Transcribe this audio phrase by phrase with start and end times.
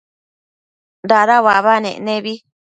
[1.09, 2.33] dada uabanec nebi